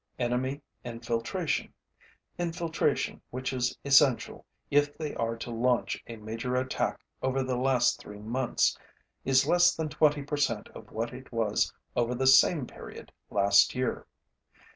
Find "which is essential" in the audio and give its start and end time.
3.29-4.47